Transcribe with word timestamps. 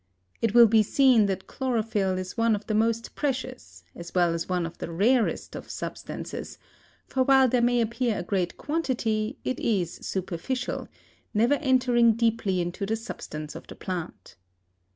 It 0.41 0.55
will 0.55 0.65
be 0.65 0.81
seen 0.81 1.27
that 1.27 1.45
chlorophyll 1.45 2.17
is 2.17 2.35
one 2.35 2.55
of 2.55 2.65
the 2.65 2.73
most 2.73 3.13
precious, 3.13 3.83
as 3.93 4.15
well 4.15 4.33
as 4.33 4.49
one 4.49 4.65
of 4.65 4.79
the 4.79 4.89
rarest 4.91 5.55
of 5.55 5.69
substances, 5.69 6.57
for 7.05 7.21
while 7.21 7.47
there 7.47 7.61
may 7.61 7.79
appear 7.81 8.17
a 8.17 8.23
great 8.23 8.57
quantity 8.57 9.37
it 9.43 9.59
is 9.59 9.93
superficial, 9.97 10.87
never 11.35 11.53
entering 11.61 12.13
deeply 12.13 12.59
into 12.61 12.87
the 12.87 12.95
substance 12.95 13.53
of 13.53 13.67
the 13.67 13.75
plant. 13.75 14.37